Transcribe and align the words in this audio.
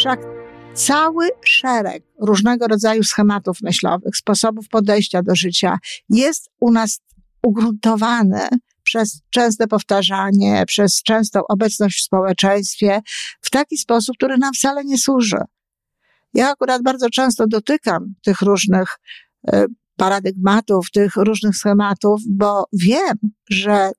Wszak 0.00 0.20
cały 0.74 1.28
szereg 1.44 2.02
różnego 2.20 2.66
rodzaju 2.66 3.02
schematów 3.02 3.56
myślowych, 3.62 4.16
sposobów 4.16 4.68
podejścia 4.68 5.22
do 5.22 5.36
życia 5.36 5.78
jest 6.08 6.50
u 6.60 6.70
nas 6.70 7.00
ugruntowany 7.42 8.48
przez 8.82 9.22
częste 9.30 9.66
powtarzanie, 9.66 10.64
przez 10.66 11.02
częstą 11.02 11.40
obecność 11.48 11.98
w 11.98 12.04
społeczeństwie 12.04 13.00
w 13.40 13.50
taki 13.50 13.76
sposób, 13.76 14.16
który 14.16 14.38
nam 14.38 14.54
wcale 14.54 14.84
nie 14.84 14.98
służy. 14.98 15.38
Ja 16.34 16.50
akurat 16.50 16.82
bardzo 16.82 17.10
często 17.10 17.46
dotykam 17.46 18.14
tych 18.24 18.40
różnych 18.40 18.98
e, 19.48 19.66
paradygmatów, 19.96 20.90
tych 20.90 21.16
różnych 21.16 21.56
schematów, 21.56 22.20
bo 22.30 22.64
wiem, 22.72 23.16
że 23.50 23.90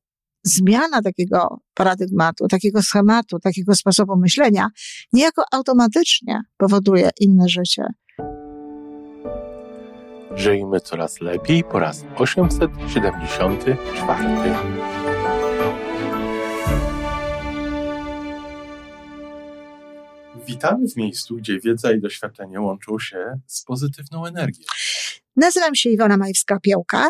zmiana 0.43 1.01
takiego 1.01 1.61
paradygmatu, 1.73 2.47
takiego 2.47 2.81
schematu, 2.81 3.39
takiego 3.39 3.75
sposobu 3.75 4.17
myślenia 4.17 4.67
niejako 5.13 5.43
automatycznie 5.51 6.41
powoduje 6.57 7.09
inne 7.19 7.49
życie. 7.49 7.83
Żyjmy 10.35 10.79
coraz 10.79 11.21
lepiej 11.21 11.63
po 11.63 11.79
raz 11.79 12.05
874. 12.15 13.77
Witamy 20.47 20.87
w 20.87 20.95
miejscu, 20.97 21.35
gdzie 21.35 21.59
wiedza 21.59 21.91
i 21.91 22.01
doświadczenie 22.01 22.61
łączą 22.61 22.99
się 22.99 23.39
z 23.47 23.63
pozytywną 23.63 24.25
energią. 24.25 24.63
Nazywam 25.35 25.75
się 25.75 25.89
Iwona 25.89 26.17
Majwska-Piołka. 26.17 27.09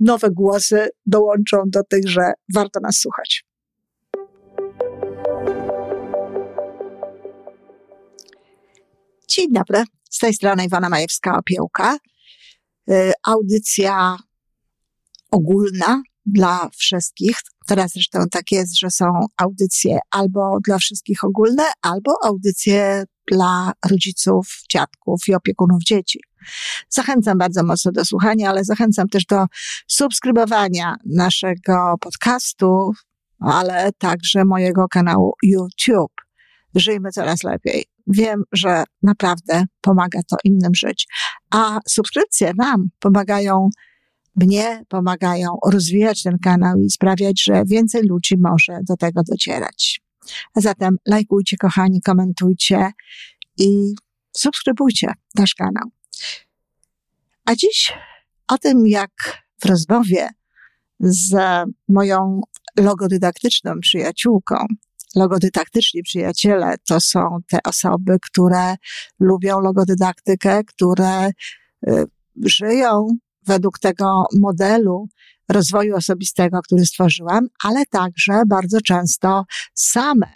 nowe 0.00 0.30
głosy 0.30 0.88
dołączą 1.06 1.56
do 1.66 1.80
tych, 1.84 2.08
że 2.08 2.32
warto 2.54 2.80
nas 2.80 2.96
słuchać. 2.96 3.44
Dzień 9.28 9.52
dobry, 9.52 9.84
z 10.10 10.18
tej 10.18 10.34
strony 10.34 10.64
Iwana 10.64 10.90
Majewska-Opiełka. 10.90 11.96
Y, 12.90 13.12
audycja 13.26 14.16
ogólna 15.30 16.02
dla 16.26 16.68
wszystkich. 16.76 17.38
Teraz 17.66 17.92
zresztą 17.92 18.18
tak 18.30 18.52
jest, 18.52 18.78
że 18.78 18.90
są 18.90 19.06
audycje 19.36 19.98
albo 20.10 20.58
dla 20.64 20.78
wszystkich 20.78 21.24
ogólne, 21.24 21.62
albo 21.82 22.24
audycje 22.24 23.04
dla 23.32 23.72
rodziców, 23.90 24.60
dziadków 24.72 25.20
i 25.28 25.34
opiekunów 25.34 25.82
dzieci. 25.82 26.20
Zachęcam 26.88 27.38
bardzo 27.38 27.62
mocno 27.62 27.92
do 27.92 28.04
słuchania, 28.04 28.50
ale 28.50 28.64
zachęcam 28.64 29.08
też 29.08 29.24
do 29.24 29.46
subskrybowania 29.86 30.96
naszego 31.06 31.94
podcastu, 32.00 32.92
ale 33.40 33.90
także 33.98 34.44
mojego 34.44 34.88
kanału 34.88 35.32
YouTube. 35.42 36.12
Żyjmy 36.74 37.10
coraz 37.10 37.42
lepiej. 37.42 37.84
Wiem, 38.06 38.42
że 38.52 38.84
naprawdę 39.02 39.64
pomaga 39.80 40.20
to 40.30 40.36
innym 40.44 40.74
żyć. 40.74 41.06
A 41.50 41.78
subskrypcje 41.88 42.52
nam 42.56 42.88
pomagają, 42.98 43.68
mnie 44.36 44.82
pomagają 44.88 45.48
rozwijać 45.66 46.22
ten 46.22 46.38
kanał 46.38 46.80
i 46.80 46.90
sprawiać, 46.90 47.42
że 47.42 47.62
więcej 47.66 48.02
ludzi 48.02 48.36
może 48.38 48.78
do 48.88 48.96
tego 48.96 49.22
docierać. 49.22 50.00
A 50.54 50.60
zatem 50.60 50.96
lajkujcie, 51.06 51.56
kochani, 51.56 52.00
komentujcie 52.02 52.90
i 53.58 53.94
subskrybujcie 54.36 55.12
nasz 55.34 55.54
kanał. 55.54 55.90
A 57.44 57.54
dziś 57.54 57.92
o 58.48 58.58
tym, 58.58 58.86
jak 58.86 59.10
w 59.60 59.66
rozmowie 59.66 60.28
z 61.00 61.34
moją 61.88 62.40
logodydaktyczną 62.76 63.80
przyjaciółką, 63.80 64.56
logodydaktyczni 65.16 66.02
przyjaciele 66.02 66.74
to 66.88 67.00
są 67.00 67.38
te 67.50 67.58
osoby, 67.64 68.16
które 68.22 68.74
lubią 69.20 69.60
logodydaktykę, 69.60 70.64
które 70.64 71.28
y, 71.28 71.32
żyją 72.44 73.06
według 73.46 73.78
tego 73.78 74.24
modelu 74.38 75.08
rozwoju 75.48 75.96
osobistego, 75.96 76.60
który 76.62 76.86
stworzyłam, 76.86 77.46
ale 77.64 77.86
także 77.86 78.42
bardzo 78.46 78.80
często 78.80 79.44
same 79.74 80.26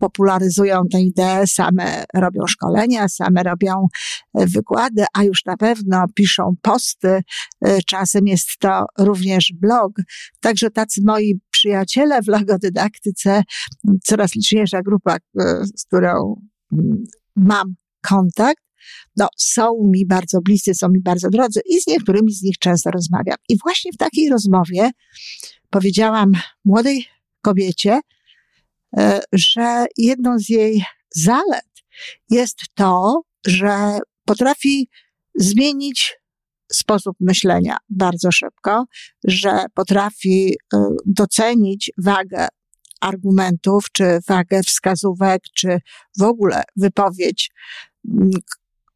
popularyzują 0.00 0.82
tę 0.92 1.00
ideę, 1.00 1.46
same 1.46 2.04
robią 2.14 2.46
szkolenia, 2.46 3.08
same 3.08 3.42
robią 3.42 3.86
e, 4.34 4.46
wykłady, 4.46 5.04
a 5.14 5.24
już 5.24 5.44
na 5.44 5.56
pewno 5.56 6.04
piszą 6.14 6.54
posty. 6.62 7.22
E, 7.64 7.78
czasem 7.86 8.26
jest 8.26 8.48
to 8.58 8.86
również 8.98 9.52
blog. 9.60 9.92
Także 10.40 10.70
tacy 10.70 11.00
moi 11.06 11.40
przyjaciele 11.50 12.22
w 12.22 12.28
logodydaktyce, 12.28 13.42
coraz 14.04 14.34
liczniejsza 14.34 14.82
grupa, 14.82 15.16
e, 15.16 15.18
z 15.76 15.84
którą 15.84 16.40
mm, 16.72 17.04
mam 17.36 17.74
kontakt, 18.02 18.62
no, 19.16 19.28
są 19.36 19.70
mi 19.94 20.06
bardzo 20.06 20.40
bliscy, 20.40 20.74
są 20.74 20.88
mi 20.88 21.00
bardzo 21.00 21.30
drodzy 21.30 21.60
i 21.66 21.80
z 21.80 21.86
niektórymi 21.86 22.32
z 22.32 22.42
nich 22.42 22.58
często 22.58 22.90
rozmawiam. 22.90 23.36
I 23.48 23.58
właśnie 23.58 23.92
w 23.92 23.96
takiej 23.96 24.28
rozmowie 24.28 24.90
powiedziałam 25.70 26.32
młodej 26.64 27.06
kobiecie, 27.42 28.00
że 29.32 29.86
jedną 29.96 30.38
z 30.38 30.48
jej 30.48 30.84
zalet 31.14 31.70
jest 32.30 32.58
to, 32.74 33.22
że 33.46 33.98
potrafi 34.24 34.88
zmienić 35.34 36.20
sposób 36.72 37.16
myślenia 37.20 37.76
bardzo 37.88 38.32
szybko, 38.32 38.84
że 39.24 39.64
potrafi 39.74 40.54
e, 40.74 40.84
docenić 41.06 41.90
wagę 41.98 42.48
argumentów, 43.00 43.84
czy 43.92 44.18
wagę 44.28 44.62
wskazówek, 44.62 45.42
czy 45.54 45.78
w 46.18 46.22
ogóle 46.22 46.62
wypowiedź 46.76 47.50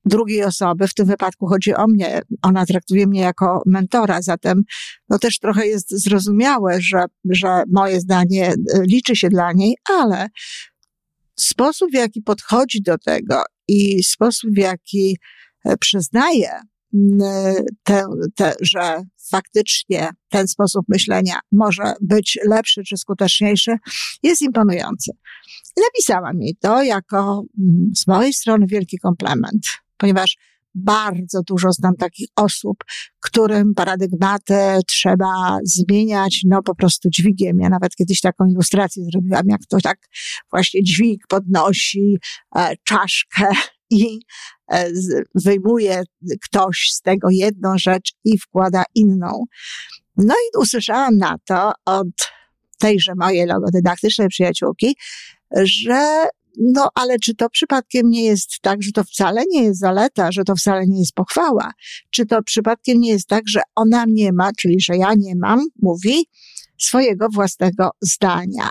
drugiej 0.04 0.44
osoby, 0.44 0.88
w 0.88 0.94
tym 0.94 1.06
wypadku 1.06 1.46
chodzi 1.46 1.74
o 1.74 1.86
mnie, 1.86 2.22
ona 2.42 2.66
traktuje 2.66 3.06
mnie 3.06 3.20
jako 3.20 3.62
mentora, 3.66 4.22
zatem 4.22 4.62
no 5.08 5.18
też 5.18 5.38
trochę 5.38 5.66
jest 5.66 5.90
zrozumiałe, 5.90 6.80
że, 6.80 7.04
że 7.30 7.62
moje 7.72 8.00
zdanie 8.00 8.48
e, 8.48 8.54
liczy 8.82 9.16
się 9.16 9.28
dla 9.28 9.52
niej, 9.52 9.76
ale 9.98 10.28
sposób, 11.38 11.90
w 11.90 11.94
jaki 11.94 12.22
podchodzi 12.22 12.82
do 12.82 12.98
tego 12.98 13.42
i 13.68 14.04
sposób, 14.04 14.50
w 14.50 14.58
jaki 14.58 15.18
e, 15.64 15.76
przyznaje, 15.76 16.50
te, 17.82 18.04
te, 18.34 18.54
że 18.60 19.02
faktycznie 19.30 20.10
ten 20.28 20.48
sposób 20.48 20.84
myślenia 20.88 21.40
może 21.52 21.94
być 22.00 22.38
lepszy 22.48 22.82
czy 22.84 22.96
skuteczniejszy, 22.96 23.76
jest 24.22 24.42
imponujący. 24.42 25.10
Napisałam 25.76 26.38
mi 26.38 26.56
to 26.56 26.82
jako 26.82 27.42
z 27.96 28.06
mojej 28.06 28.32
strony 28.32 28.66
wielki 28.66 28.98
komplement 28.98 29.83
ponieważ 29.96 30.36
bardzo 30.74 31.42
dużo 31.42 31.72
znam 31.72 31.96
takich 31.96 32.28
osób, 32.36 32.84
którym 33.20 33.74
paradygmaty 33.74 34.54
trzeba 34.86 35.58
zmieniać, 35.64 36.40
no 36.46 36.62
po 36.62 36.74
prostu 36.74 37.08
dźwigiem. 37.10 37.58
Ja 37.60 37.68
nawet 37.68 37.94
kiedyś 37.94 38.20
taką 38.20 38.46
ilustrację 38.46 39.04
zrobiłam, 39.12 39.42
jak 39.48 39.60
to 39.68 39.78
tak 39.82 39.98
właśnie 40.50 40.82
dźwig 40.82 41.26
podnosi 41.28 42.16
e, 42.56 42.76
czaszkę 42.84 43.48
i 43.90 44.20
e, 44.72 44.90
wyjmuje 45.34 46.02
ktoś 46.44 46.88
z 46.92 47.00
tego 47.00 47.28
jedną 47.30 47.78
rzecz 47.78 48.12
i 48.24 48.38
wkłada 48.38 48.84
inną. 48.94 49.44
No 50.16 50.34
i 50.34 50.58
usłyszałam 50.58 51.18
na 51.18 51.36
to 51.46 51.72
od 51.84 52.08
tejże 52.78 53.12
mojej 53.16 53.46
logodydaktycznej 53.46 54.28
przyjaciółki, 54.28 54.96
że 55.62 56.28
no, 56.58 56.88
ale 56.94 57.18
czy 57.18 57.34
to 57.34 57.50
przypadkiem 57.50 58.10
nie 58.10 58.24
jest 58.24 58.60
tak, 58.60 58.82
że 58.82 58.92
to 58.92 59.04
wcale 59.04 59.42
nie 59.50 59.62
jest 59.64 59.80
zaleta, 59.80 60.32
że 60.32 60.44
to 60.44 60.56
wcale 60.56 60.86
nie 60.86 60.98
jest 60.98 61.12
pochwała? 61.12 61.72
Czy 62.10 62.26
to 62.26 62.42
przypadkiem 62.42 63.00
nie 63.00 63.10
jest 63.10 63.28
tak, 63.28 63.42
że 63.48 63.60
ona 63.74 64.04
nie 64.08 64.32
ma, 64.32 64.50
czyli 64.52 64.80
że 64.80 64.96
ja 64.96 65.14
nie 65.18 65.34
mam, 65.36 65.60
mówi, 65.82 66.26
swojego 66.78 67.28
własnego 67.28 67.90
zdania? 68.00 68.68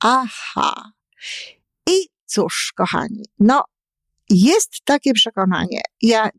Aha. 0.00 0.92
I 1.90 2.08
cóż, 2.26 2.72
kochani, 2.76 3.24
no, 3.38 3.64
jest 4.30 4.70
takie 4.84 5.12
przekonanie. 5.12 5.80
Ja 6.02 6.30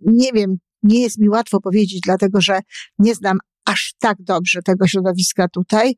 nie 0.00 0.32
wiem, 0.32 0.58
nie 0.82 1.02
jest 1.02 1.18
mi 1.18 1.28
łatwo 1.28 1.60
powiedzieć, 1.60 2.00
dlatego 2.04 2.40
że 2.40 2.60
nie 2.98 3.14
znam 3.14 3.38
aż 3.64 3.94
tak 3.98 4.16
dobrze 4.20 4.62
tego 4.62 4.86
środowiska 4.86 5.48
tutaj 5.48 5.94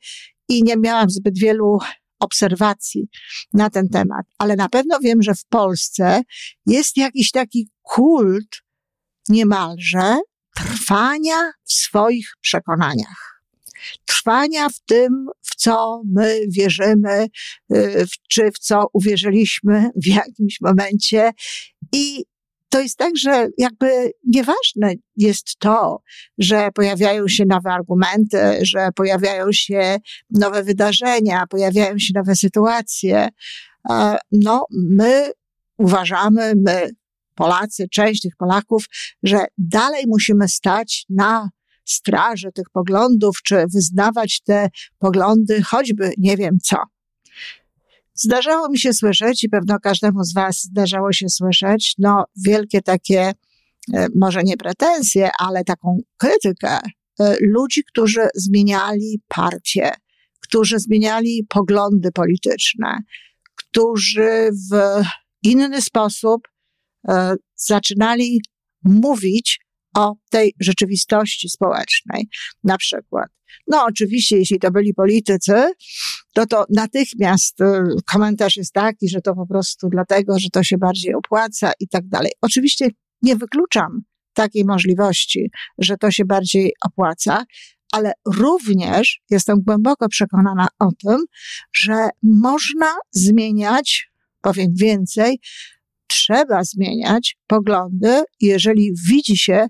i 0.48 0.62
nie 0.62 0.76
miałam 0.76 1.10
zbyt 1.10 1.38
wielu 1.38 1.78
obserwacji 2.24 3.08
na 3.52 3.70
ten 3.70 3.88
temat, 3.88 4.26
ale 4.38 4.56
na 4.56 4.68
pewno 4.68 4.98
wiem, 5.02 5.22
że 5.22 5.34
w 5.34 5.44
Polsce 5.44 6.22
jest 6.66 6.96
jakiś 6.96 7.30
taki 7.30 7.68
kult 7.82 8.62
niemalże 9.28 10.18
trwania 10.56 11.52
w 11.64 11.72
swoich 11.72 12.32
przekonaniach. 12.40 13.42
Trwania 14.04 14.68
w 14.68 14.80
tym, 14.86 15.26
w 15.42 15.54
co 15.56 16.02
my 16.12 16.40
wierzymy, 16.48 17.26
y, 17.72 18.06
czy 18.28 18.50
w 18.50 18.58
co 18.58 18.86
uwierzyliśmy 18.92 19.90
w 19.96 20.06
jakimś 20.06 20.60
momencie 20.60 21.30
i 21.92 22.24
to 22.74 22.80
jest 22.80 22.98
tak, 22.98 23.16
że 23.16 23.48
jakby 23.58 24.10
nieważne 24.26 24.94
jest 25.16 25.58
to, 25.58 26.02
że 26.38 26.68
pojawiają 26.74 27.28
się 27.28 27.44
nowe 27.48 27.70
argumenty, 27.70 28.38
że 28.62 28.88
pojawiają 28.94 29.46
się 29.52 29.96
nowe 30.30 30.62
wydarzenia, 30.62 31.44
pojawiają 31.50 31.98
się 31.98 32.12
nowe 32.14 32.36
sytuacje. 32.36 33.28
No, 34.32 34.66
my 34.70 35.30
uważamy, 35.78 36.52
my 36.66 36.90
Polacy, 37.34 37.88
część 37.88 38.22
tych 38.22 38.36
Polaków, 38.36 38.84
że 39.22 39.46
dalej 39.58 40.04
musimy 40.08 40.48
stać 40.48 41.06
na 41.10 41.48
straży 41.84 42.52
tych 42.52 42.70
poglądów, 42.72 43.38
czy 43.44 43.64
wyznawać 43.74 44.40
te 44.44 44.68
poglądy, 44.98 45.62
choćby 45.62 46.10
nie 46.18 46.36
wiem 46.36 46.58
co. 46.62 46.76
Zdarzało 48.14 48.68
mi 48.68 48.78
się 48.78 48.92
słyszeć 48.92 49.44
i 49.44 49.48
pewno 49.48 49.80
każdemu 49.80 50.24
z 50.24 50.34
Was 50.34 50.62
zdarzało 50.62 51.12
się 51.12 51.28
słyszeć, 51.28 51.94
no, 51.98 52.24
wielkie 52.44 52.82
takie, 52.82 53.32
e, 53.94 54.06
może 54.14 54.42
nie 54.42 54.56
pretensje, 54.56 55.30
ale 55.38 55.64
taką 55.64 55.98
krytykę 56.16 56.78
e, 57.20 57.36
ludzi, 57.40 57.84
którzy 57.84 58.20
zmieniali 58.34 59.20
partie, 59.28 59.92
którzy 60.40 60.78
zmieniali 60.78 61.46
poglądy 61.48 62.12
polityczne, 62.12 62.98
którzy 63.54 64.50
w 64.70 65.02
inny 65.42 65.82
sposób 65.82 66.48
e, 67.08 67.34
zaczynali 67.56 68.40
mówić 68.84 69.60
o 69.96 70.14
tej 70.30 70.54
rzeczywistości 70.60 71.48
społecznej. 71.48 72.28
Na 72.64 72.76
przykład, 72.76 73.26
no 73.66 73.84
oczywiście, 73.84 74.38
jeśli 74.38 74.58
to 74.58 74.70
byli 74.70 74.94
politycy, 74.94 75.72
to 76.34 76.46
to 76.46 76.64
natychmiast 76.70 77.60
y, 77.60 77.64
komentarz 78.12 78.56
jest 78.56 78.72
taki, 78.72 79.08
że 79.08 79.20
to 79.20 79.34
po 79.34 79.46
prostu 79.46 79.88
dlatego, 79.88 80.38
że 80.38 80.48
to 80.50 80.62
się 80.62 80.78
bardziej 80.78 81.14
opłaca 81.14 81.72
i 81.80 81.88
tak 81.88 82.08
dalej. 82.08 82.32
Oczywiście 82.40 82.88
nie 83.22 83.36
wykluczam 83.36 84.02
takiej 84.32 84.64
możliwości, 84.64 85.50
że 85.78 85.96
to 85.96 86.10
się 86.10 86.24
bardziej 86.24 86.72
opłaca, 86.86 87.44
ale 87.92 88.12
również 88.26 89.20
jestem 89.30 89.62
głęboko 89.62 90.08
przekonana 90.08 90.68
o 90.78 90.88
tym, 91.06 91.24
że 91.72 92.08
można 92.22 92.94
zmieniać, 93.12 94.10
powiem 94.40 94.66
więcej, 94.74 95.40
trzeba 96.06 96.64
zmieniać 96.64 97.36
poglądy, 97.46 98.22
jeżeli 98.40 98.92
widzi 99.08 99.36
się 99.36 99.66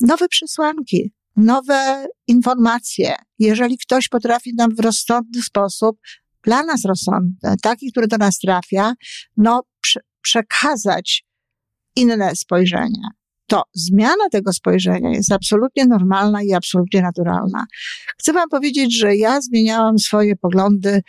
nowe 0.00 0.28
przesłanki, 0.28 1.12
nowe 1.38 2.06
informacje. 2.26 3.14
Jeżeli 3.38 3.78
ktoś 3.78 4.08
potrafi 4.08 4.54
nam 4.54 4.74
w 4.74 4.80
rozsądny 4.80 5.42
sposób, 5.42 5.98
dla 6.42 6.62
nas 6.62 6.84
rozsądny, 6.84 7.54
taki, 7.62 7.92
który 7.92 8.06
do 8.06 8.16
nas 8.16 8.38
trafia, 8.38 8.94
no, 9.36 9.62
prze 9.80 10.00
przekazać 10.22 11.24
inne 11.96 12.36
spojrzenie, 12.36 13.08
to 13.46 13.62
zmiana 13.74 14.28
tego 14.32 14.52
spojrzenia 14.52 15.10
jest 15.10 15.32
absolutnie 15.32 15.86
normalna 15.86 16.42
i 16.42 16.52
absolutnie 16.52 17.02
naturalna. 17.02 17.64
Chcę 18.18 18.32
Wam 18.32 18.48
powiedzieć, 18.48 18.98
że 18.98 19.16
ja 19.16 19.40
zmieniałam 19.40 19.98
swoje 19.98 20.36
poglądy 20.36 21.02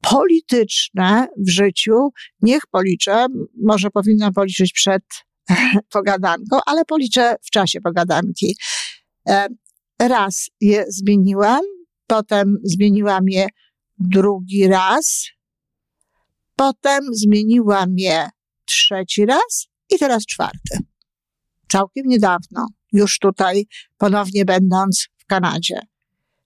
polityczne 0.00 1.28
w 1.46 1.50
życiu. 1.50 2.08
Niech 2.42 2.62
policzę, 2.70 3.26
może 3.62 3.90
powinnam 3.90 4.32
policzyć 4.32 4.72
przed 4.72 5.02
pogadanką, 5.92 6.58
ale 6.66 6.84
policzę 6.84 7.36
w 7.42 7.50
czasie 7.50 7.80
pogadanki. 7.80 8.56
Raz 9.98 10.50
je 10.60 10.84
zmieniłam, 10.88 11.60
potem 12.06 12.56
zmieniłam 12.64 13.28
je 13.28 13.46
drugi 13.98 14.68
raz, 14.68 15.26
potem 16.56 17.04
zmieniłam 17.12 17.94
je 17.96 18.28
trzeci 18.64 19.26
raz 19.26 19.66
i 19.90 19.98
teraz 19.98 20.26
czwarty. 20.26 20.78
Całkiem 21.68 22.06
niedawno, 22.06 22.66
już 22.92 23.18
tutaj 23.18 23.66
ponownie 23.98 24.44
będąc 24.44 25.08
w 25.18 25.26
Kanadzie. 25.26 25.80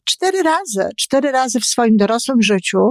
Cztery 0.04 0.42
razy, 0.42 0.90
cztery 0.96 1.32
razy 1.32 1.60
w 1.60 1.64
swoim 1.64 1.96
dorosłym 1.96 2.42
życiu 2.42 2.90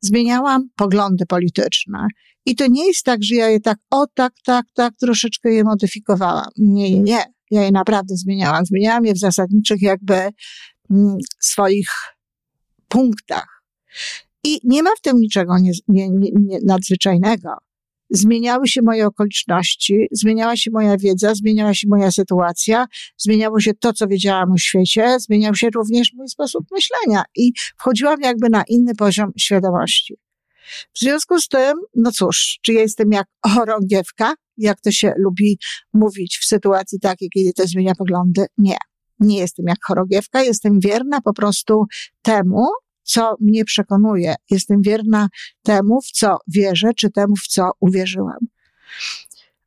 zmieniałam 0.00 0.68
poglądy 0.76 1.26
polityczne. 1.26 2.06
I 2.46 2.56
to 2.56 2.66
nie 2.66 2.86
jest 2.86 3.04
tak, 3.04 3.24
że 3.24 3.34
ja 3.34 3.48
je 3.48 3.60
tak, 3.60 3.78
o 3.90 4.06
tak, 4.14 4.32
tak, 4.44 4.66
tak, 4.74 4.94
troszeczkę 5.00 5.52
je 5.52 5.64
modyfikowałam. 5.64 6.48
Nie, 6.56 6.90
nie, 6.90 7.00
nie. 7.00 7.33
Ja 7.50 7.62
je 7.62 7.72
naprawdę 7.72 8.16
zmieniałam. 8.16 8.66
Zmieniałam 8.66 9.04
je 9.04 9.14
w 9.14 9.18
zasadniczych 9.18 9.82
jakby 9.82 10.14
mm, 10.90 11.16
swoich 11.40 11.88
punktach. 12.88 13.62
I 14.44 14.60
nie 14.64 14.82
ma 14.82 14.90
w 14.98 15.00
tym 15.00 15.20
niczego 15.20 15.58
nie, 15.58 15.72
nie, 15.88 16.10
nie, 16.10 16.58
nadzwyczajnego. 16.64 17.50
Zmieniały 18.10 18.68
się 18.68 18.82
moje 18.82 19.06
okoliczności, 19.06 20.06
zmieniała 20.12 20.56
się 20.56 20.70
moja 20.70 20.96
wiedza, 20.96 21.34
zmieniała 21.34 21.74
się 21.74 21.88
moja 21.88 22.10
sytuacja, 22.10 22.86
zmieniało 23.16 23.60
się 23.60 23.74
to, 23.74 23.92
co 23.92 24.06
wiedziałam 24.06 24.52
o 24.52 24.58
świecie, 24.58 25.16
zmieniał 25.20 25.54
się 25.54 25.70
również 25.70 26.12
mój 26.14 26.28
sposób 26.28 26.64
myślenia 26.72 27.24
i 27.36 27.52
wchodziłam 27.78 28.20
jakby 28.20 28.50
na 28.50 28.64
inny 28.68 28.94
poziom 28.94 29.32
świadomości. 29.38 30.16
W 30.92 30.98
związku 30.98 31.40
z 31.40 31.48
tym, 31.48 31.74
no 31.94 32.12
cóż, 32.12 32.58
czy 32.62 32.72
ja 32.72 32.80
jestem 32.80 33.12
jak 33.12 33.26
chorągiewka, 33.54 34.34
jak 34.56 34.80
to 34.80 34.90
się 34.92 35.12
lubi 35.16 35.58
mówić 35.92 36.38
w 36.42 36.44
sytuacji 36.44 37.00
takiej, 37.00 37.30
kiedy 37.34 37.52
to 37.52 37.66
zmienia 37.66 37.94
poglądy? 37.94 38.46
Nie. 38.58 38.76
Nie 39.20 39.38
jestem 39.38 39.66
jak 39.66 39.78
chorągiewka, 39.84 40.42
jestem 40.42 40.80
wierna 40.80 41.20
po 41.20 41.34
prostu 41.34 41.84
temu, 42.22 42.66
co 43.02 43.36
mnie 43.40 43.64
przekonuje. 43.64 44.34
Jestem 44.50 44.82
wierna 44.82 45.28
temu, 45.62 46.00
w 46.02 46.10
co 46.10 46.36
wierzę, 46.48 46.90
czy 46.96 47.10
temu, 47.10 47.36
w 47.36 47.46
co 47.46 47.70
uwierzyłam. 47.80 48.38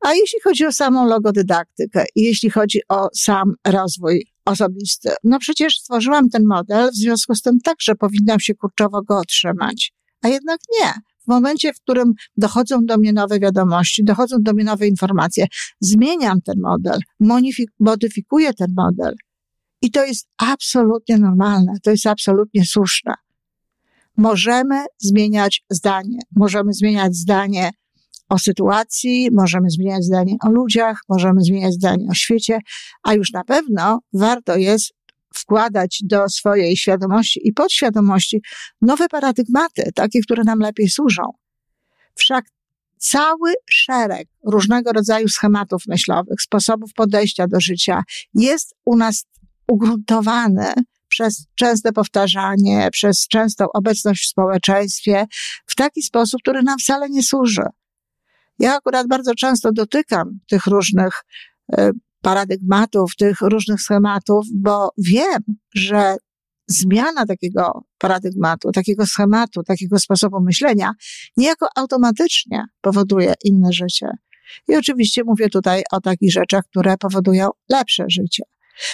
A 0.00 0.14
jeśli 0.14 0.40
chodzi 0.40 0.66
o 0.66 0.72
samą 0.72 1.06
logodydaktykę 1.06 2.04
jeśli 2.16 2.50
chodzi 2.50 2.80
o 2.88 3.08
sam 3.14 3.54
rozwój 3.66 4.26
osobisty, 4.44 5.10
no 5.24 5.38
przecież 5.38 5.78
stworzyłam 5.78 6.30
ten 6.30 6.46
model, 6.46 6.90
w 6.90 6.94
związku 6.94 7.34
z 7.34 7.42
tym 7.42 7.60
także 7.60 7.94
powinnam 7.94 8.40
się 8.40 8.54
kurczowo 8.54 9.02
go 9.02 9.18
otrzymać. 9.18 9.92
A 10.22 10.28
jednak 10.28 10.60
nie. 10.80 10.92
W 11.24 11.26
momencie, 11.28 11.72
w 11.72 11.80
którym 11.80 12.12
dochodzą 12.36 12.86
do 12.86 12.98
mnie 12.98 13.12
nowe 13.12 13.40
wiadomości, 13.40 14.04
dochodzą 14.04 14.36
do 14.40 14.52
mnie 14.52 14.64
nowe 14.64 14.86
informacje, 14.86 15.46
zmieniam 15.80 16.40
ten 16.40 16.60
model, 16.60 17.00
modyfikuję 17.80 18.54
ten 18.54 18.74
model. 18.76 19.14
I 19.82 19.90
to 19.90 20.04
jest 20.04 20.28
absolutnie 20.38 21.18
normalne, 21.18 21.72
to 21.82 21.90
jest 21.90 22.06
absolutnie 22.06 22.66
słuszne. 22.66 23.14
Możemy 24.16 24.84
zmieniać 24.98 25.64
zdanie, 25.70 26.18
możemy 26.36 26.72
zmieniać 26.72 27.16
zdanie 27.16 27.70
o 28.28 28.38
sytuacji, 28.38 29.28
możemy 29.32 29.70
zmieniać 29.70 30.04
zdanie 30.04 30.36
o 30.44 30.50
ludziach, 30.50 31.00
możemy 31.08 31.40
zmieniać 31.40 31.74
zdanie 31.74 32.06
o 32.10 32.14
świecie, 32.14 32.58
a 33.02 33.14
już 33.14 33.32
na 33.32 33.44
pewno 33.44 34.00
warto 34.12 34.56
jest 34.56 34.92
wkładać 35.38 36.00
do 36.04 36.28
swojej 36.28 36.76
świadomości 36.76 37.40
i 37.48 37.52
podświadomości 37.52 38.40
nowe 38.82 39.08
paradygmaty, 39.08 39.90
takie, 39.94 40.20
które 40.20 40.44
nam 40.44 40.58
lepiej 40.58 40.88
służą. 40.88 41.22
Wszak 42.14 42.44
cały 42.98 43.54
szereg 43.70 44.28
różnego 44.44 44.92
rodzaju 44.92 45.28
schematów 45.28 45.82
myślowych, 45.88 46.42
sposobów 46.42 46.90
podejścia 46.94 47.46
do 47.46 47.60
życia 47.60 48.02
jest 48.34 48.74
u 48.84 48.96
nas 48.96 49.24
ugruntowany 49.68 50.72
przez 51.08 51.46
częste 51.54 51.92
powtarzanie, 51.92 52.88
przez 52.92 53.28
częstą 53.28 53.66
obecność 53.74 54.24
w 54.24 54.28
społeczeństwie 54.28 55.26
w 55.66 55.74
taki 55.74 56.02
sposób, 56.02 56.40
który 56.40 56.62
nam 56.62 56.78
wcale 56.78 57.10
nie 57.10 57.22
służy. 57.22 57.62
Ja 58.58 58.76
akurat 58.76 59.08
bardzo 59.08 59.34
często 59.34 59.72
dotykam 59.72 60.38
tych 60.48 60.66
różnych 60.66 61.24
e, 61.72 61.90
paradygmatów, 62.28 63.16
tych 63.16 63.40
różnych 63.40 63.80
schematów, 63.80 64.46
bo 64.54 64.90
wiem, 64.98 65.42
że 65.74 66.16
zmiana 66.66 67.26
takiego 67.26 67.84
paradygmatu, 67.98 68.72
takiego 68.72 69.06
schematu, 69.06 69.62
takiego 69.62 69.98
sposobu 69.98 70.40
myślenia 70.40 70.92
niejako 71.36 71.66
automatycznie 71.76 72.64
powoduje 72.80 73.34
inne 73.44 73.72
życie. 73.72 74.06
I 74.68 74.76
oczywiście 74.76 75.22
mówię 75.24 75.48
tutaj 75.48 75.82
o 75.92 76.00
takich 76.00 76.32
rzeczach, 76.32 76.64
które 76.70 76.96
powodują 76.96 77.48
lepsze 77.70 78.04
życie. 78.08 78.42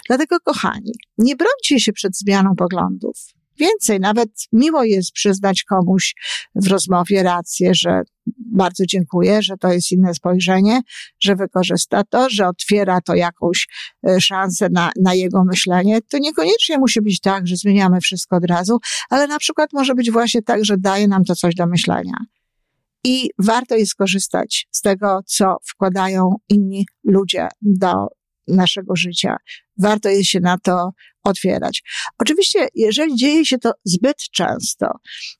Dlatego, 0.09 0.37
kochani, 0.45 0.93
nie 1.19 1.37
brońcie 1.37 1.81
się 1.81 1.93
przed 1.93 2.17
zmianą 2.17 2.55
poglądów. 2.57 3.17
Więcej, 3.59 4.01
nawet 4.01 4.31
miło 4.53 4.85
jest 4.85 5.13
przyznać 5.13 5.65
komuś 5.65 6.15
w 6.55 6.67
rozmowie 6.67 7.23
rację, 7.23 7.71
że 7.75 8.03
bardzo 8.37 8.87
dziękuję, 8.87 9.43
że 9.43 9.57
to 9.57 9.73
jest 9.73 9.93
inne 9.93 10.15
spojrzenie, 10.15 10.81
że 11.21 11.37
wykorzysta 11.37 12.05
to, 12.05 12.31
że 12.31 12.49
otwiera 12.49 13.01
to 13.01 13.15
jakąś 13.15 13.69
e, 14.09 14.21
szansę 14.21 14.69
na, 14.69 14.91
na 15.01 15.15
jego 15.15 15.45
myślenie. 15.45 16.01
To 16.03 16.19
niekoniecznie 16.19 16.79
musi 16.79 17.01
być 17.01 17.21
tak, 17.21 17.47
że 17.47 17.57
zmieniamy 17.57 18.01
wszystko 18.01 18.37
od 18.37 18.45
razu, 18.45 18.79
ale 19.11 19.27
na 19.27 19.39
przykład 19.39 19.73
może 19.73 19.95
być 19.95 20.11
właśnie 20.11 20.43
tak, 20.43 20.65
że 20.65 20.77
daje 20.79 21.09
nam 21.09 21.25
to 21.25 21.35
coś 21.35 21.55
do 21.55 21.67
myślenia. 21.67 22.17
I 23.05 23.31
warto 23.39 23.77
jest 23.77 23.91
skorzystać 23.91 24.69
z 24.71 24.81
tego, 24.81 25.21
co 25.27 25.57
wkładają 25.65 26.35
inni 26.49 26.87
ludzie 27.05 27.49
do 27.63 28.07
naszego 28.49 28.97
życia. 28.97 29.37
Warto 29.79 30.09
jest 30.09 30.29
się 30.31 30.41
na 30.41 30.59
to 30.59 30.91
otwierać. 31.25 31.83
Oczywiście, 32.19 32.69
jeżeli 32.75 33.17
dzieje 33.17 33.47
się 33.47 33.59
to 33.59 33.73
zbyt 33.85 34.17
często, 34.33 34.87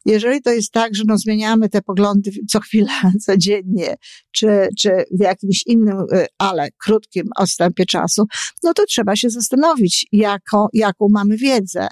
jeżeli 0.07 0.43
to 0.43 0.51
jest 0.51 0.73
tak, 0.73 0.95
że 0.95 1.03
no 1.07 1.19
zmieniamy 1.19 1.69
te 1.69 1.83
poglądy 1.83 2.31
co 2.51 2.61
chwilę, 2.61 2.93
codziennie, 3.27 3.95
czy, 4.33 4.69
czy 4.79 4.91
w 5.11 5.21
jakimś 5.21 5.63
innym, 5.67 5.99
y, 6.13 6.27
ale 6.39 6.69
krótkim 6.85 7.25
odstępie 7.37 7.87
czasu, 7.87 8.25
no 8.63 8.75
to 8.75 8.85
trzeba 8.87 9.17
się 9.17 9.31
zastanowić, 9.31 10.07
jaką, 10.13 10.67
jaką 10.73 11.07
mamy 11.11 11.37
wiedzę, 11.37 11.89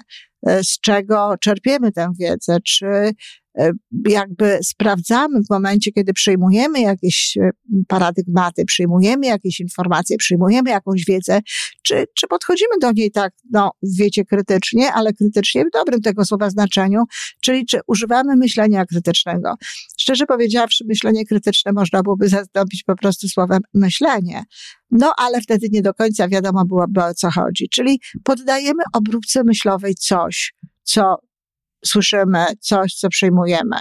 y, 0.49 0.63
z 0.63 0.79
czego 0.79 1.35
czerpiemy 1.41 1.91
tę 1.91 2.11
wiedzę, 2.19 2.57
czy 2.65 3.11
jakby 4.09 4.59
sprawdzamy 4.63 5.43
w 5.43 5.49
momencie, 5.49 5.91
kiedy 5.91 6.13
przyjmujemy 6.13 6.81
jakieś 6.81 7.37
e, 7.37 7.49
paradygmaty, 7.87 8.65
przyjmujemy 8.65 9.25
jakieś 9.25 9.59
informacje, 9.59 10.17
przyjmujemy 10.17 10.69
jakąś 10.69 11.05
wiedzę, 11.05 11.39
czy, 11.81 12.05
czy 12.15 12.27
podchodzimy 12.27 12.71
do 12.81 12.91
niej 12.91 13.11
tak, 13.11 13.33
no, 13.51 13.71
wiecie, 13.83 14.25
krytycznie, 14.25 14.93
ale 14.93 15.13
krytycznie 15.13 15.65
w 15.65 15.71
dobrym 15.73 16.01
tego 16.01 16.25
słowa 16.25 16.49
znaczeniu, 16.49 17.03
czyli 17.41 17.65
czy 17.65 17.79
używamy 17.87 18.35
myślenia 18.35 18.85
krytycznego. 18.85 19.55
Szczerze 19.97 20.25
powiedziawszy, 20.25 20.85
myślenie 20.87 21.25
krytyczne 21.25 21.71
można 21.71 22.03
byłoby 22.03 22.29
zastąpić 22.29 22.83
po 22.83 22.95
prostu 22.95 23.27
słowem 23.27 23.61
myślenie. 23.73 24.43
No, 24.91 25.13
ale 25.17 25.41
wtedy 25.41 25.67
nie 25.71 25.81
do 25.81 25.93
końca 25.93 26.27
wiadomo 26.27 26.65
byłoby 26.65 27.03
o 27.03 27.13
co 27.13 27.31
chodzi. 27.31 27.69
Czyli 27.69 27.99
poddajemy 28.23 28.83
obróbce 28.93 29.43
myślowej 29.43 29.95
coś, 29.95 30.53
co 30.83 31.15
słyszymy 31.85 32.45
coś, 32.59 32.93
co 32.93 33.09
przyjmujemy. 33.09 33.77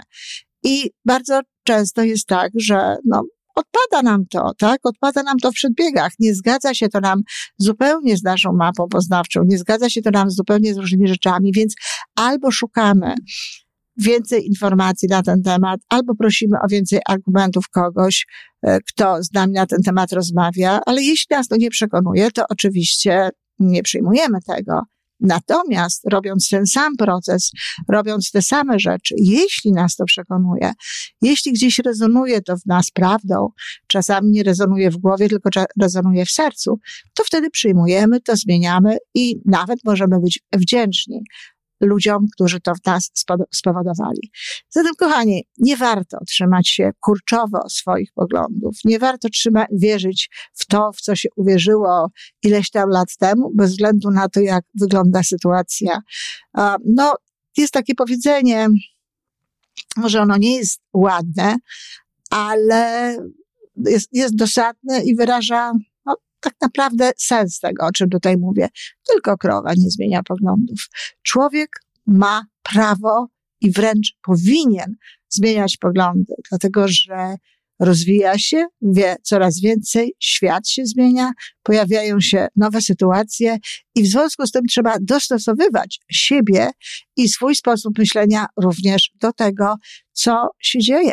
I 0.64 0.90
bardzo 1.04 1.40
często 1.64 2.02
jest 2.02 2.26
tak, 2.26 2.50
że 2.60 2.96
no, 3.06 3.22
odpada 3.54 4.02
nam 4.02 4.26
to, 4.26 4.52
tak? 4.58 4.80
Odpada 4.84 5.22
nam 5.22 5.38
to 5.38 5.50
w 5.50 5.54
przedbiegach. 5.54 6.12
Nie 6.18 6.34
zgadza 6.34 6.74
się 6.74 6.88
to 6.88 7.00
nam 7.00 7.22
zupełnie 7.58 8.16
z 8.16 8.22
naszą 8.22 8.52
mapą 8.52 8.88
poznawczą, 8.88 9.40
nie 9.44 9.58
zgadza 9.58 9.90
się 9.90 10.02
to 10.02 10.10
nam 10.10 10.30
zupełnie 10.30 10.74
z 10.74 10.76
różnymi 10.76 11.08
rzeczami, 11.08 11.52
więc 11.52 11.74
albo 12.16 12.50
szukamy 12.50 13.14
więcej 13.96 14.46
informacji 14.46 15.08
na 15.08 15.22
ten 15.22 15.42
temat, 15.42 15.80
albo 15.88 16.14
prosimy 16.14 16.56
o 16.64 16.68
więcej 16.68 17.00
argumentów 17.08 17.68
kogoś, 17.68 18.26
e, 18.62 18.78
kto 18.80 19.22
z 19.22 19.32
nami 19.32 19.52
na 19.52 19.66
ten 19.66 19.82
temat 19.82 20.12
rozmawia, 20.12 20.80
ale 20.86 21.02
jeśli 21.02 21.36
nas 21.36 21.48
to 21.48 21.56
nie 21.56 21.70
przekonuje, 21.70 22.30
to 22.30 22.44
oczywiście 22.48 23.30
nie 23.58 23.82
przyjmujemy 23.82 24.38
tego. 24.46 24.80
Natomiast 25.22 26.02
robiąc 26.12 26.48
ten 26.48 26.66
sam 26.66 26.96
proces, 26.96 27.50
robiąc 27.88 28.30
te 28.30 28.42
same 28.42 28.78
rzeczy, 28.78 29.14
jeśli 29.18 29.72
nas 29.72 29.96
to 29.96 30.04
przekonuje, 30.04 30.72
jeśli 31.22 31.52
gdzieś 31.52 31.78
rezonuje 31.78 32.42
to 32.42 32.56
w 32.56 32.66
nas 32.66 32.90
prawdą, 32.90 33.48
czasami 33.86 34.30
nie 34.30 34.42
rezonuje 34.42 34.90
w 34.90 34.96
głowie, 34.96 35.28
tylko 35.28 35.50
rezonuje 35.80 36.26
w 36.26 36.30
sercu, 36.30 36.78
to 37.14 37.24
wtedy 37.24 37.50
przyjmujemy, 37.50 38.20
to 38.20 38.36
zmieniamy 38.36 38.96
i 39.14 39.40
nawet 39.44 39.78
możemy 39.84 40.20
być 40.20 40.40
wdzięczni 40.52 41.20
ludziom, 41.86 42.26
którzy 42.32 42.60
to 42.60 42.74
w 42.74 42.86
nas 42.86 43.10
spowodowali. 43.54 44.30
Zatem, 44.68 44.92
kochani, 44.98 45.48
nie 45.58 45.76
warto 45.76 46.18
trzymać 46.26 46.68
się 46.68 46.90
kurczowo 47.00 47.68
swoich 47.68 48.12
poglądów. 48.14 48.76
Nie 48.84 48.98
warto 48.98 49.28
trzyma, 49.28 49.66
wierzyć 49.72 50.30
w 50.54 50.66
to, 50.66 50.92
w 50.92 51.00
co 51.00 51.16
się 51.16 51.28
uwierzyło 51.36 52.10
ileś 52.42 52.70
tam 52.70 52.88
lat 52.88 53.16
temu, 53.16 53.50
bez 53.54 53.70
względu 53.70 54.10
na 54.10 54.28
to, 54.28 54.40
jak 54.40 54.64
wygląda 54.80 55.22
sytuacja. 55.22 56.00
No, 56.84 57.14
jest 57.56 57.72
takie 57.72 57.94
powiedzenie, 57.94 58.68
może 59.96 60.20
ono 60.20 60.36
nie 60.36 60.56
jest 60.56 60.80
ładne, 60.94 61.56
ale 62.30 63.16
jest, 63.86 64.08
jest 64.12 64.36
dosadne 64.36 65.02
i 65.04 65.16
wyraża 65.16 65.72
tak 66.42 66.54
naprawdę 66.60 67.12
sens 67.18 67.58
tego, 67.58 67.86
o 67.86 67.92
czym 67.92 68.10
tutaj 68.10 68.36
mówię. 68.36 68.68
Tylko 69.08 69.36
krowa 69.36 69.74
nie 69.76 69.90
zmienia 69.90 70.22
poglądów. 70.22 70.88
Człowiek 71.22 71.70
ma 72.06 72.46
prawo 72.62 73.28
i 73.60 73.70
wręcz 73.70 74.16
powinien 74.22 74.94
zmieniać 75.28 75.76
poglądy, 75.76 76.34
dlatego 76.50 76.84
że 76.88 77.36
rozwija 77.80 78.38
się, 78.38 78.66
wie 78.82 79.16
coraz 79.22 79.60
więcej, 79.60 80.14
świat 80.20 80.68
się 80.68 80.86
zmienia, 80.86 81.32
pojawiają 81.62 82.20
się 82.20 82.48
nowe 82.56 82.80
sytuacje 82.80 83.58
i 83.94 84.02
w 84.02 84.06
związku 84.06 84.46
z 84.46 84.50
tym 84.50 84.62
trzeba 84.66 84.96
dostosowywać 85.00 86.00
siebie 86.10 86.70
i 87.16 87.28
swój 87.28 87.56
sposób 87.56 87.98
myślenia 87.98 88.46
również 88.56 89.10
do 89.20 89.32
tego, 89.32 89.74
co 90.12 90.48
się 90.58 90.78
dzieje. 90.78 91.12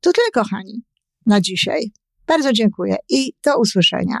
To 0.00 0.12
tyle, 0.12 0.30
kochani, 0.34 0.82
na 1.26 1.40
dzisiaj. 1.40 1.92
Bardzo 2.26 2.52
dziękuję 2.52 2.96
i 3.08 3.32
do 3.44 3.60
usłyszenia. 3.60 4.20